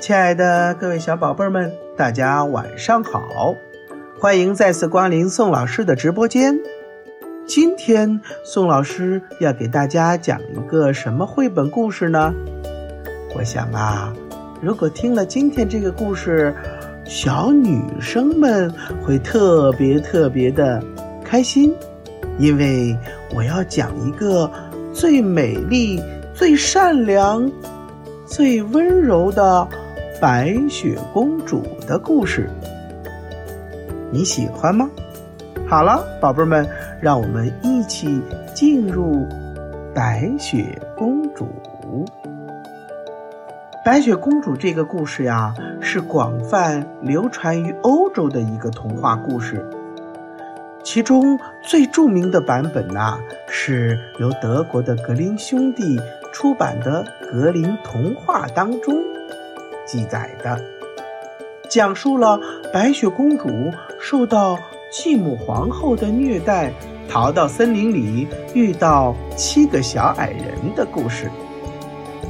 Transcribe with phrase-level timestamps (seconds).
[0.00, 3.54] 亲爱的各位小宝贝儿们，大家晚上好！
[4.18, 6.58] 欢迎再次光临宋老师的直播间。
[7.46, 12.32] 今天宋老师要给大家讲一个什么绘本故事呢？
[13.36, 14.10] 我想啊，
[14.62, 16.54] 如果听了今天这个故事，
[17.04, 18.72] 小女生们
[19.04, 20.82] 会特别特别的
[21.22, 21.74] 开心，
[22.38, 22.96] 因为
[23.36, 24.50] 我要讲一个
[24.94, 27.52] 最美丽、最善良、
[28.24, 29.68] 最温柔的
[30.20, 32.50] 白雪公主的故事。
[34.12, 34.90] 你喜欢吗？
[35.66, 36.68] 好了，宝贝儿们，
[37.00, 38.20] 让我们一起
[38.54, 39.26] 进入
[39.94, 41.48] 白雪公主。
[43.82, 49.66] 白雪公主这个故事呀，是广泛流传于欧洲的一个童话故事。
[50.84, 53.18] 其中最著名的版本呢，
[53.48, 55.98] 是由德国的格林兄弟
[56.30, 58.94] 出版的《格林童话》当中
[59.90, 60.56] 记载的，
[61.68, 62.38] 讲述了
[62.72, 63.48] 白雪公主
[64.00, 64.56] 受到
[64.92, 66.72] 继母皇后的虐待，
[67.08, 71.28] 逃到森林里遇到七个小矮人的故事。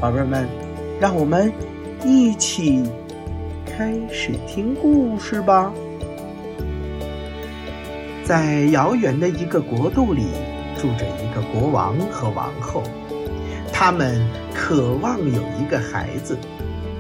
[0.00, 0.48] 宝贝们。
[1.00, 1.50] 让我们
[2.04, 2.82] 一起
[3.64, 5.72] 开始听故事吧。
[8.22, 10.26] 在遥远的一个国度里，
[10.78, 12.82] 住着一个国王和王后，
[13.72, 14.22] 他们
[14.54, 16.36] 渴望有一个孩子，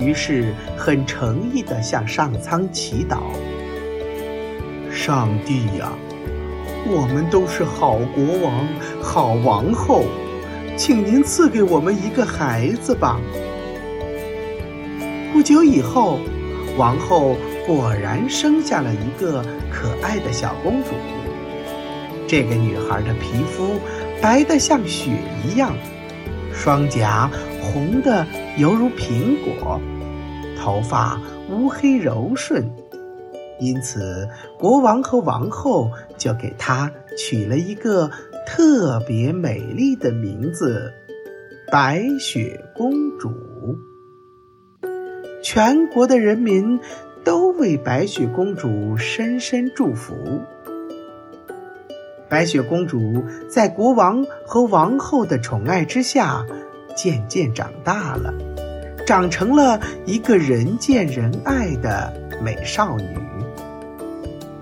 [0.00, 3.18] 于是很诚意的向上苍祈祷
[4.90, 5.92] ：“上帝呀，
[6.86, 8.66] 我们都是好国王、
[9.02, 10.04] 好王后，
[10.76, 13.20] 请您赐给我们一个孩子吧。”
[15.32, 16.18] 不久以后，
[16.76, 20.90] 王后果然生下了一个可爱的小公主。
[22.26, 23.78] 这个女孩的皮肤
[24.20, 25.12] 白得像雪
[25.44, 25.74] 一样，
[26.54, 29.80] 双颊红得犹如苹果，
[30.58, 32.70] 头发乌黑柔顺，
[33.58, 38.10] 因此国王和王后就给她取了一个
[38.46, 40.92] 特别美丽的名字——
[41.72, 43.30] 白雪公主。
[45.42, 46.78] 全国的人民
[47.24, 50.14] 都为白雪公主深深祝福。
[52.28, 56.44] 白雪公主在国王和王后的宠爱之下，
[57.02, 58.30] 渐渐长大了，
[59.06, 62.12] 长成了一个人见人爱的
[62.42, 63.16] 美少女。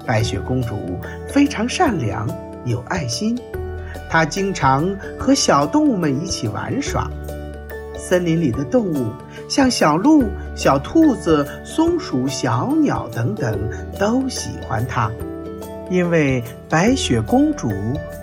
[0.06, 2.28] 白雪公主非常善良，
[2.64, 3.36] 有爱心，
[4.08, 4.88] 她经常
[5.18, 7.10] 和小动物们一起玩耍。
[7.96, 9.10] 森林里的动物，
[9.48, 10.22] 像小鹿、
[10.54, 13.58] 小兔子、松鼠、小鸟等等，
[13.98, 15.10] 都喜欢它，
[15.90, 17.68] 因为白雪公主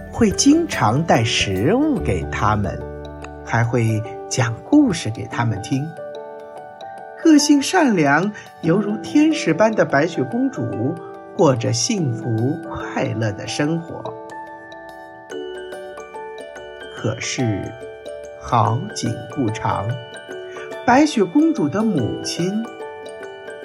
[0.10, 2.80] 会经常带食物给它们，
[3.46, 5.88] 还会讲故事给他们听。
[7.24, 10.96] 个性善良，犹如天使般的白雪公主，
[11.38, 14.04] 过着幸福快乐的生活。
[16.96, 17.64] 可是。
[18.48, 19.88] 好景不长，
[20.86, 22.64] 白雪公主的母亲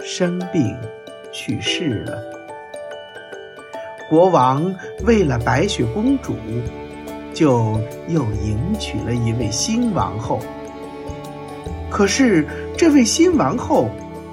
[0.03, 0.75] 生病
[1.31, 2.19] 去世了。
[4.09, 4.75] 国王
[5.05, 6.35] 为了白雪公主，
[7.41, 10.41] 就又迎娶了一位新王后。
[11.89, 12.47] 可是，
[12.77, 13.89] 这位新王后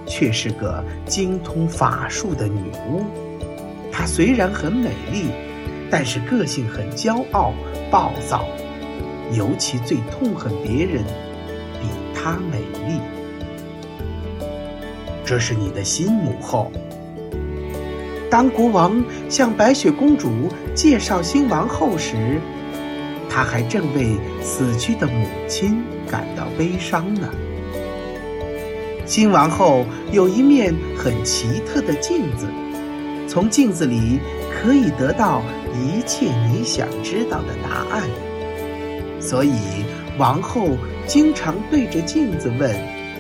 [0.06, 2.60] 却是个精通法术的女
[2.90, 3.06] 巫。
[3.94, 5.30] 她虽然很美丽，
[5.90, 7.54] 但是个性很骄傲、
[7.90, 8.44] 暴躁。
[9.32, 11.02] 尤其最痛恨别人
[11.80, 13.00] 比她美丽。
[15.24, 16.70] 这是你的新母后。
[18.30, 20.30] 当国王向白雪公主
[20.76, 22.42] 介绍新王后时，
[23.38, 27.30] 他还正为死去的母亲感到悲伤呢。
[29.06, 32.48] 新王后有一面很奇特的镜子，
[33.28, 35.44] 从镜子里可以得到
[35.76, 38.02] 一切你想知道的答案。
[39.20, 39.52] 所以，
[40.18, 40.70] 王后
[41.06, 42.76] 经常对着镜子问：“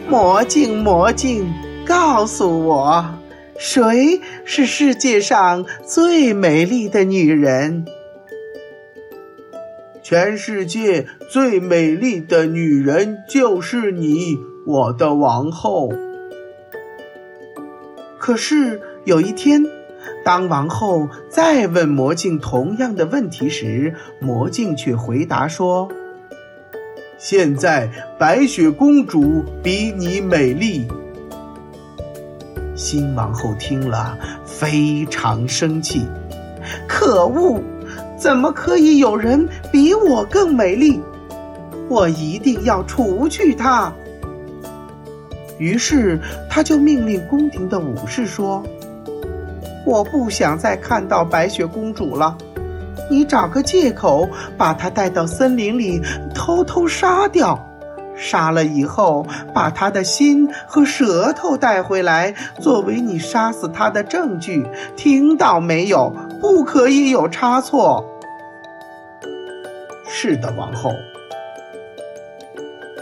[0.09, 1.47] 魔镜，魔镜，
[1.85, 3.05] 告诉我，
[3.59, 7.85] 谁是世界上最美丽的女人？”
[10.09, 15.91] 全世界最美丽的女人就是你，我的王后。
[18.17, 19.65] 可是有一天，
[20.23, 25.89] 当王后再问魔镜同样的问题时，魔镜却回答说
[27.19, 30.87] ：“现在白雪公主比你美丽。”
[32.75, 36.05] 新王后听了非常生气，
[36.87, 37.61] 可恶！
[38.17, 40.99] 怎么可以有人比我更美丽？
[41.87, 43.93] 我一定要除去她！
[45.59, 46.19] 于是
[46.49, 48.63] 他就命令宫廷的武士说
[49.85, 52.37] ：“我不想再看到白雪公主了，
[53.09, 56.01] 你找个借口把她带到森林里
[56.33, 57.63] 偷偷杀掉。”
[58.19, 64.65] 杀了以后，把她的心和舌头带回来，作为你杀死她的证据。
[64.95, 66.15] 听到没有？
[66.39, 68.03] 不可以有差错。
[70.07, 70.91] 是的，王后。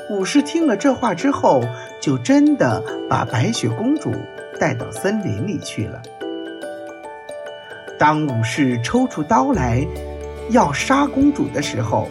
[0.09, 1.61] 武士听了这话之后，
[2.01, 4.11] 就真的把白雪公主
[4.59, 6.01] 带到森林里去了。
[7.97, 9.85] 当武士抽出刀来
[10.49, 12.07] 要杀公主的时候，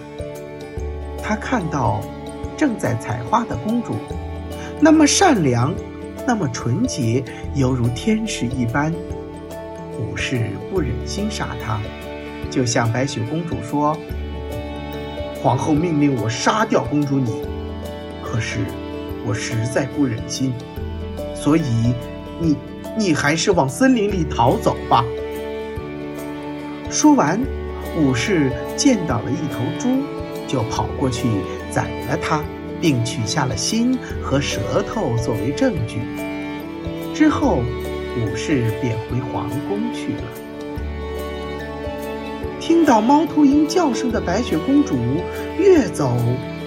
[1.22, 2.00] 他看到。
[2.56, 3.96] 正在采花的公主，
[4.78, 5.74] 那么善良，
[6.24, 7.20] 那么纯洁，
[7.56, 8.94] 犹如天使一般。
[9.98, 11.80] 武士不忍心杀她，
[12.50, 13.96] 就向白雪公主说
[15.42, 17.42] ：“皇后命令我杀掉公主你，
[18.22, 18.58] 可是
[19.26, 20.52] 我实在不忍心，
[21.34, 21.62] 所以
[22.40, 22.56] 你
[22.96, 25.04] 你还是往森林里逃走吧。”
[26.90, 27.40] 说完，
[27.96, 30.02] 武士见到了一头猪，
[30.46, 31.28] 就跑过去。
[31.70, 32.40] 宰了它，
[32.80, 35.98] 并取下了心和舌头作为证据。
[37.12, 37.64] 之后，
[38.16, 40.22] 武士便回皇宫去了。
[42.60, 44.96] 听到猫头鹰叫声的白雪公主，
[45.58, 46.16] 越走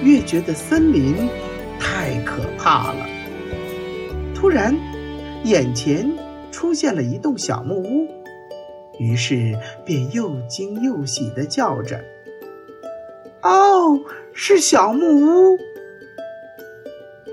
[0.04, 1.28] 越觉得森林
[1.80, 3.06] 太可怕了。
[4.36, 4.78] 突然，
[5.44, 6.12] 眼前
[6.52, 8.08] 出现了一栋小木屋，
[9.00, 12.00] 于是便又惊又喜地叫着。
[13.42, 14.00] 哦，
[14.34, 15.58] 是小木屋。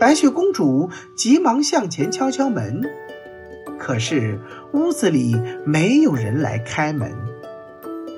[0.00, 2.82] 白雪公主急忙向前敲敲门，
[3.84, 4.40] 可是
[4.72, 5.36] 屋子里
[5.66, 7.12] 没有人来开门。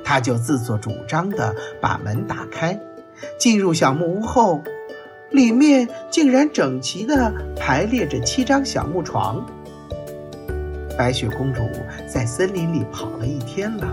[0.04, 2.80] 他就自作主张的把门打开，
[3.36, 4.62] 进入小木屋后，
[5.32, 9.44] 里面竟然整齐的排列着七张小木床。
[10.96, 11.62] 白雪公主
[12.06, 13.88] 在森林里跑了一天了，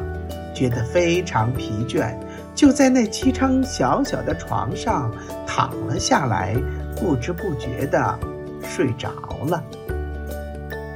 [0.53, 2.15] 觉得非常疲倦。
[2.53, 5.11] 就在那七张小小的床上
[5.47, 6.55] 躺了下来，
[6.95, 8.19] 不知不觉的
[8.61, 9.09] 睡着
[9.47, 9.63] 了。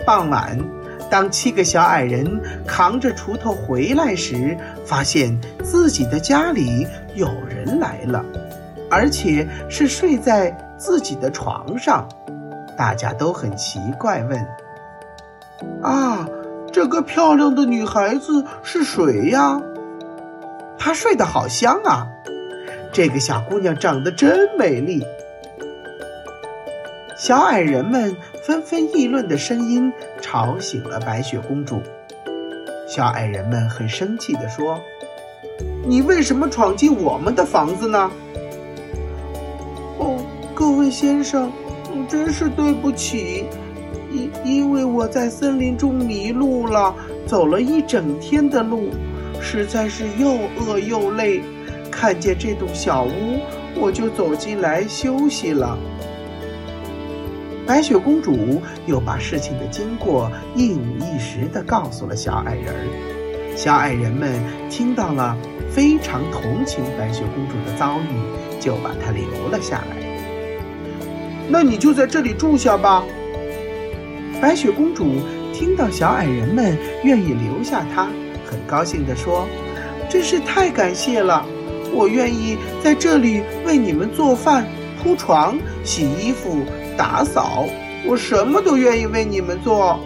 [0.08, 0.58] 傍晚，
[1.10, 8.24] 当七个小矮人扛着锄头回来时，发现自己的家里有人来了，
[8.90, 12.08] 而且是睡在自己的床上。
[12.78, 14.48] 大家都很奇怪，问
[15.84, 16.26] ：“啊，
[16.72, 19.62] 这个漂亮的女孩子是谁呀？”
[20.80, 22.08] 她睡得好香啊！
[22.94, 25.06] 这个小姑娘长得真美丽。
[27.18, 29.92] 小矮人们纷纷议论的声音
[30.22, 31.82] 吵醒了白雪公主。
[32.88, 34.80] 小矮人们很生气地说
[35.84, 38.12] ：“你为什么闯进我们的房子呢？”
[39.98, 40.24] 哦，
[40.54, 41.52] 各位先生，
[42.08, 43.46] 真是对不起，
[44.12, 46.94] 因因为我在森林中迷路了，
[47.26, 48.92] 走了一整天的路。
[49.42, 51.42] 实在是又饿又累，
[51.90, 53.40] 看见这栋小屋，
[53.76, 55.76] 我就走进来休息了。
[57.68, 63.56] 白雪公主又把事情的经过一五一十地告诉了小矮人儿。
[63.58, 65.38] 小矮人们听到了，
[65.70, 69.98] 非常同情白雪公主的遭遇，就把她留了下来。
[71.50, 73.04] 那你就在这里住下吧。
[74.42, 75.16] 白雪公主
[75.54, 78.08] 听到小矮人们愿意留下她。
[78.50, 79.46] 很高兴地说
[80.10, 81.46] ：“真是太感谢了！
[81.94, 84.66] 我愿意在这里为你们做饭、
[85.04, 86.60] 铺床、洗衣服、
[86.98, 87.66] 打扫，
[88.08, 90.00] 我什么都愿意为你们做。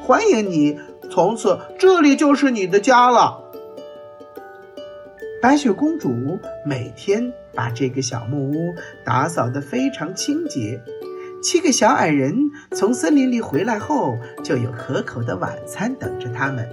[0.00, 0.78] 欢迎你，
[1.10, 3.40] 从此这里就是你的家了。”
[5.42, 10.80] 白雪公主每天把这个小木屋打扫得非常清洁。
[11.42, 12.34] 七个小矮人
[12.70, 16.66] 从森林里回来后，就有可口的晚餐等着他们。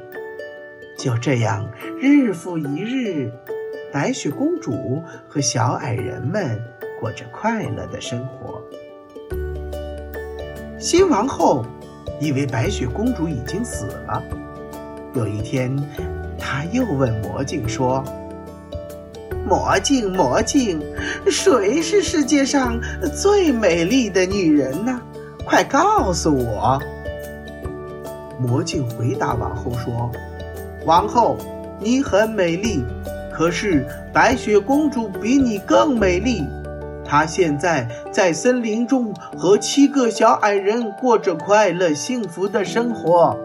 [0.97, 3.29] 就这样，日复一日，
[3.91, 6.57] 白雪公主和小矮人们
[7.01, 8.61] 过着快乐的生活。
[10.81, 11.63] 新王后
[12.19, 14.23] 以为白雪公主已经死了，
[15.13, 15.71] 有一天，
[16.39, 18.03] 她又问魔镜说
[19.47, 20.81] ：“魔镜，魔镜，
[21.27, 22.81] 谁是世界上
[23.13, 24.99] 最美丽的女人呢？
[25.45, 26.81] 快告诉我！”
[28.41, 30.11] 魔镜回答王后说。
[30.83, 31.37] 王后，
[31.79, 32.83] 你很美丽，
[33.31, 36.43] 可是白雪公主比你更美丽。
[37.11, 43.37] 她现在在森林中和七个小矮人过着快乐幸福的生活。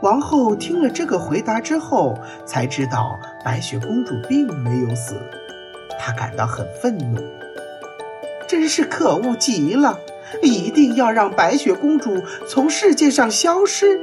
[0.00, 5.14] 王后听了这个回答之后，才知道白雪公主并没有死，
[6.00, 7.22] 她感到很愤怒。
[8.48, 9.96] 真是可恶极了！
[10.42, 14.00] 一定要让白雪公主从世界上消失。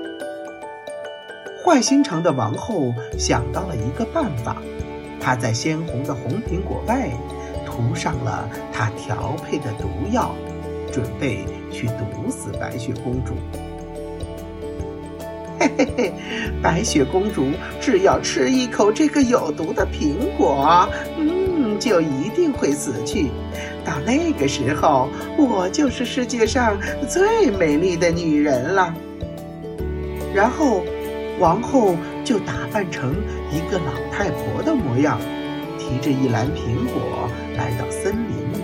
[1.62, 4.56] 坏心肠的王后想到了一个办法，
[5.20, 7.10] 她在鲜红的红苹果外
[7.79, 10.36] 涂上了她调配的毒药，
[10.91, 13.33] 准备去毒死白雪公主。
[15.57, 16.13] 嘿嘿嘿，
[16.62, 17.48] 白雪公主
[17.79, 23.27] 只要吃一口这个有毒的苹果，嗯，就一定会死去。
[23.86, 25.07] 到那个时候，
[25.38, 28.93] 我就是世界上最美丽的女人了。
[30.33, 30.83] 然后，
[31.39, 33.15] 王后就打扮成
[33.51, 35.19] 一个老太婆的模样，
[35.89, 37.27] 提着一篮苹果
[37.58, 38.63] 来到森林里。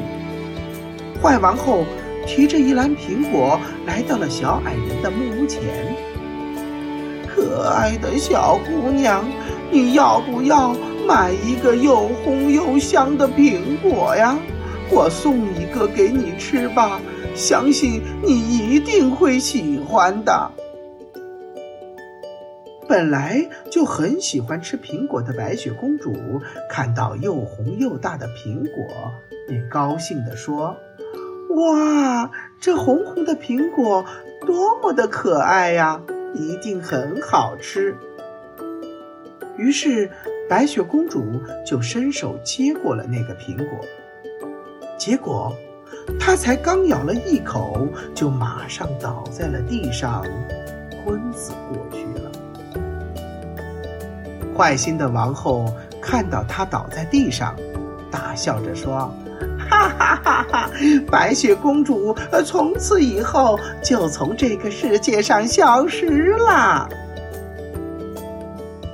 [1.19, 1.83] 坏王后
[2.27, 5.61] 提着一篮苹果来到了小矮人的木屋前。
[7.27, 9.25] 可爱的小姑娘，
[9.71, 10.75] 你要不要
[11.07, 14.37] 买一个又红又香的苹果呀？
[14.91, 17.01] 我送一个给你吃吧，
[17.33, 20.51] 相信你一定会喜欢的。
[22.95, 29.11] 本来就很喜欢吃苹果的白雪公主，看到又红又大的苹果，
[29.49, 30.77] 便高兴地说
[31.57, 34.05] ：“哇，这红红的苹果
[34.45, 36.01] 多么的可爱呀！”
[36.33, 37.97] 一定很好吃。
[39.57, 40.09] 于是，
[40.49, 43.85] 白雪公主就伸手接过了那个苹果。
[44.97, 45.53] 结果，
[46.17, 50.23] 她才刚咬了一口，就马上倒在了地上，
[51.03, 52.05] 昏死过去。
[54.55, 55.65] 坏心的王后
[56.01, 57.55] 看到她倒在地上，
[58.09, 59.13] 大笑着说。
[59.67, 60.45] 哈哈哈！
[60.51, 60.69] 哈
[61.09, 66.87] 白雪公主从此以后就从这个世界上消失了。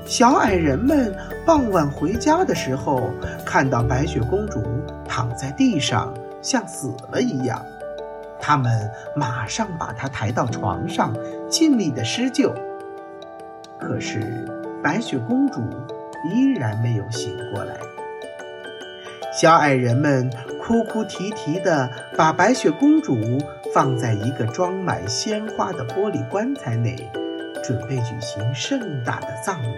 [0.05, 1.13] 小矮人们
[1.45, 3.11] 傍晚回家的时候，
[3.45, 4.63] 看到白雪公主
[5.07, 7.63] 躺在地上，像死了一样，
[8.39, 11.13] 他们马上把她抬到床上，
[11.49, 12.53] 尽力的施救。
[13.79, 14.47] 可是
[14.83, 15.61] 白雪公主
[16.33, 17.75] 依然没有醒过来。
[19.33, 20.29] 小矮人们
[20.61, 23.17] 哭哭啼啼地把白雪公主
[23.73, 26.95] 放在一个装满鲜花的玻璃棺材内，
[27.63, 29.75] 准备举行盛大的葬礼。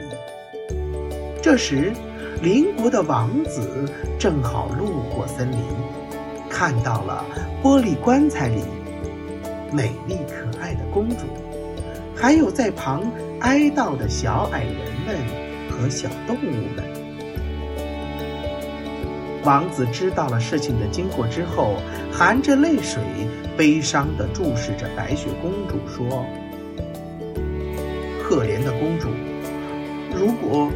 [1.42, 1.94] 这时，
[2.42, 5.60] 邻国的王子正好路过森林，
[6.50, 7.24] 看到了
[7.62, 8.64] 玻璃棺材里
[9.72, 11.18] 美丽可爱的公主，
[12.16, 13.04] 还有在旁
[13.42, 14.74] 哀悼的小矮人
[15.06, 15.18] 们
[15.70, 16.84] 和小动物们。
[19.44, 21.76] 王子知道了事情的经过之后，
[22.12, 23.04] 含着泪水，
[23.58, 26.26] 悲伤地注视着白雪公主，说
[28.24, 29.10] ：“可怜的公主，
[30.16, 30.72] 如果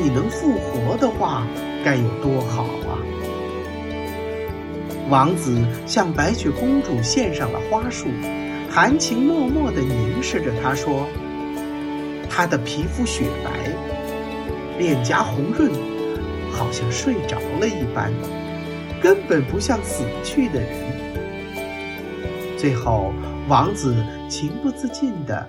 [0.00, 1.44] 你能复活的话，
[1.84, 3.02] 该有多好啊！”
[5.10, 8.06] 王子向白雪公主献上了花束，
[8.70, 11.08] 含情脉脉地凝视着她，说
[12.34, 13.50] ：“她的皮肤雪白，
[14.78, 15.70] 脸颊红润。”
[16.54, 18.12] 好像睡着了一般，
[19.02, 20.68] 根本不像死去的人。
[22.58, 23.10] 最后，
[23.48, 23.96] 王子
[24.28, 25.48] 情不自禁地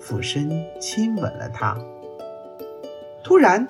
[0.00, 0.48] 俯身
[0.80, 1.76] 亲吻了她。
[3.24, 3.66] 突然，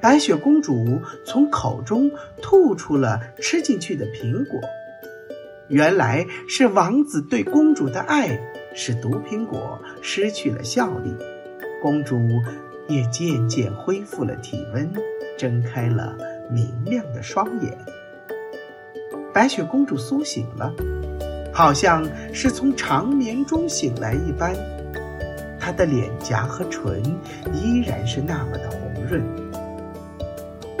[0.00, 4.58] 白雪公主从口中吐出了吃进去的苹果。
[5.68, 8.40] 原来是王子对公主的爱
[8.74, 11.14] 使毒苹果失去了效力，
[11.84, 12.40] 公主
[12.88, 14.90] 也渐渐恢复了体温。
[15.36, 16.16] 睁开了
[16.50, 17.76] 明亮的双眼，
[19.34, 20.72] 白雪公主苏醒了，
[21.52, 24.54] 好像是从长眠中醒来一般。
[25.60, 27.02] 她的脸颊和唇
[27.52, 29.22] 依然是那么的红润。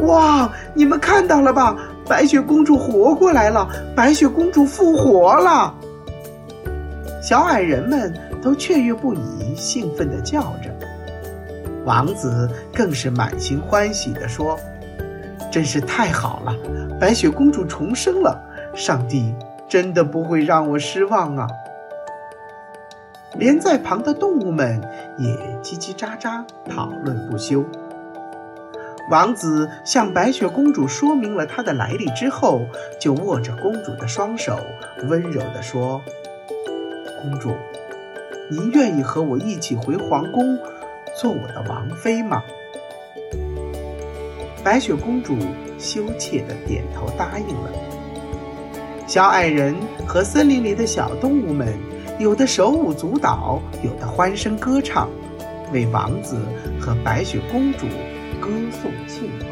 [0.08, 1.76] 哇，你们看到了吧？
[2.08, 3.68] 白雪公主活过来了！
[3.94, 5.74] 白雪公主复活了！
[7.20, 10.73] 小矮人们都雀跃不已，兴奋地叫着。
[11.84, 14.58] 王子更是满心欢喜地说
[15.52, 16.54] ：“真是太好了，
[16.98, 18.40] 白雪公主重生了！
[18.74, 19.34] 上帝
[19.68, 21.46] 真的不会让我失望啊！”
[23.36, 24.80] 连在旁的动物们
[25.18, 25.28] 也
[25.62, 27.64] 叽叽喳喳讨论不休。
[29.10, 32.62] 王子向白雪公主说明了他的来历之后，
[32.98, 34.58] 就握着公主的双手，
[35.08, 36.00] 温柔地说
[37.20, 37.54] ：“公主，
[38.50, 40.58] 您愿意和我一起回皇宫？”
[41.14, 42.42] 做我的王妃吗？
[44.64, 45.36] 白雪公主
[45.78, 47.70] 羞怯的点头答应了。
[49.06, 49.74] 小矮人
[50.06, 51.68] 和森林里的小动物们，
[52.18, 55.08] 有的手舞足蹈，有的欢声歌唱，
[55.72, 56.36] 为王子
[56.80, 57.86] 和白雪公主
[58.40, 59.46] 歌颂庆贺。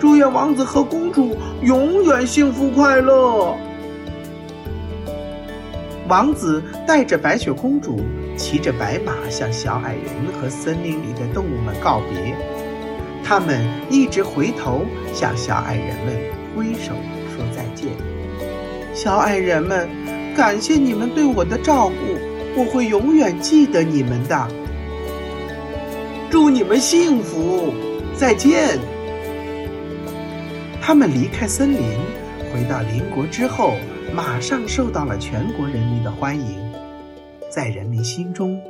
[0.00, 3.54] 祝愿王子和公主永远幸福快乐。
[6.08, 8.00] 王子带着白雪公主，
[8.36, 12.34] 骑着白马向小矮人和森林里的动物们告别。
[13.24, 16.14] 他们一直回头向小矮人们
[16.54, 16.92] 挥手
[17.34, 17.88] 说再见。
[18.94, 19.88] 小矮人们，
[20.36, 24.48] 感谢你们对我的照顾，我会永远记得你们的。
[26.30, 27.72] 祝你们幸福，
[28.16, 28.78] 再见。
[30.80, 31.82] 他们离开森林，
[32.52, 33.74] 回到邻国之后。
[34.14, 36.63] 马上受到了全国人民的欢迎，
[37.54, 38.60] 在人民心中，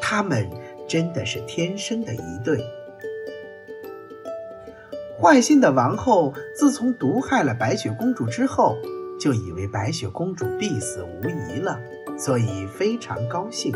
[0.00, 0.48] 他们
[0.88, 2.64] 真的是天生的一对。
[5.20, 8.78] 坏心的王后自从毒害了白雪公主之后，
[9.20, 11.78] 就以为白雪公主必死无疑了，
[12.16, 13.74] 所以非常高兴。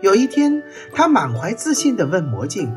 [0.00, 2.74] 有一天，她满怀自信地问魔镜：“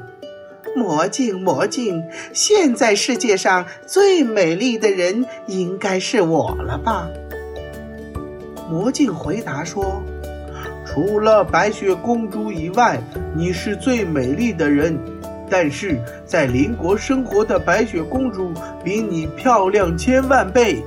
[0.76, 2.04] 魔镜，魔镜，
[2.34, 7.08] 现在世界上最美丽的人应该是我了吧？”
[8.70, 10.04] 魔镜回答说
[10.96, 12.98] ：“除了白雪公主以外，
[13.36, 14.98] 你是最美丽的人。
[15.50, 20.82] 但是在邻国生活的白雪公主比你漂亮千万倍。”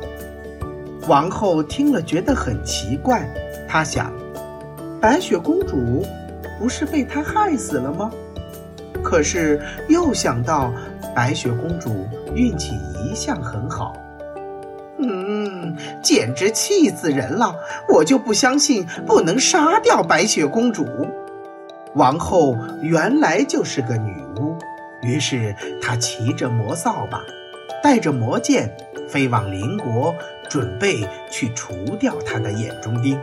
[1.07, 3.23] 王后听了觉得很奇怪，
[3.69, 4.11] 她想：
[4.99, 6.03] 白雪公主
[6.59, 8.11] 不是被他害死了吗？
[9.03, 9.61] 可是
[9.91, 10.73] 又想到
[11.15, 12.73] 白雪公主运气
[13.05, 13.95] 一向很好。
[16.03, 17.55] 简直气死人了！
[17.89, 20.87] 我就不相信不能杀掉白雪公主。
[21.95, 24.57] 王后原来就是个女巫，
[25.03, 27.21] 于是她骑着魔扫把，
[27.83, 28.71] 带着魔剑，
[29.09, 30.15] 飞往邻国，
[30.49, 33.19] 准备去除掉她的眼中钉。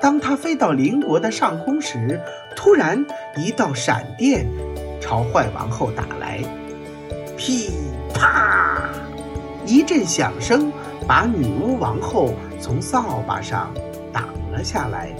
[0.00, 2.20] 当她飞到邻国的上空时，
[2.56, 3.04] 突然
[3.36, 4.46] 一道闪电
[5.00, 6.40] 朝坏王后打来，
[7.36, 7.70] 噼
[8.14, 8.88] 啪。
[9.66, 10.72] 一阵响声，
[11.06, 13.72] 把女巫王后从扫把上
[14.12, 15.14] 挡了下来。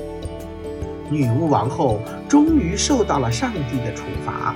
[1.11, 4.55] 女巫王后终于受到了上帝的处罚，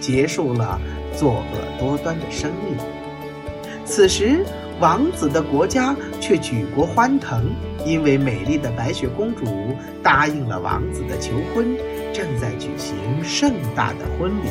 [0.00, 0.78] 结束了
[1.16, 2.76] 作恶多端的生命。
[3.84, 4.44] 此时，
[4.78, 7.50] 王子的国家却举国欢腾，
[7.84, 9.44] 因为美丽的白雪公主
[10.02, 11.76] 答应了王子的求婚，
[12.12, 14.48] 正在举行盛大的婚礼。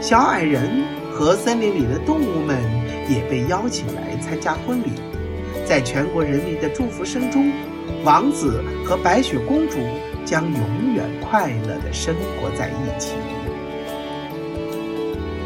[0.00, 2.79] 小矮人和森林里的动物们。
[3.10, 4.92] 也被邀请来参加婚礼，
[5.66, 7.50] 在全国人民的祝福声中，
[8.04, 9.78] 王子和白雪公主
[10.24, 13.14] 将永远快乐的生活在一起。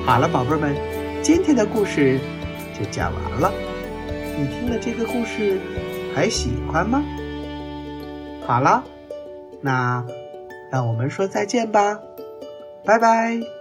[0.05, 0.77] 好了，宝贝们，
[1.22, 2.20] 今天的故事
[2.79, 3.50] 就讲完了。
[4.37, 5.59] 你听了这个故事，
[6.14, 7.03] 还喜欢吗？
[8.46, 8.85] 好了，
[9.62, 10.05] 那
[10.70, 11.98] 让我们说再见吧，
[12.85, 13.54] 拜拜。